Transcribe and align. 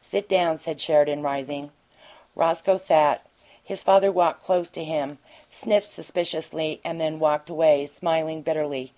"Sit 0.00 0.28
down," 0.28 0.56
said 0.56 0.80
Sheridan, 0.80 1.22
rising. 1.24 1.72
Roscoe 2.36 2.76
sat. 2.76 3.26
His 3.64 3.82
father 3.82 4.12
walked 4.12 4.40
close 4.44 4.70
to 4.70 4.84
him, 4.84 5.18
sniffed 5.48 5.86
suspiciously, 5.88 6.80
and 6.84 7.00
then 7.00 7.18
walked 7.18 7.50
away, 7.50 7.86
smiling 7.86 8.42
bitterly. 8.42 8.92